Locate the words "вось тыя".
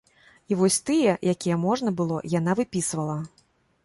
0.59-1.11